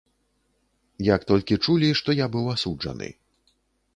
[1.15, 3.09] Як толькі чулі, што я быў асуджаны.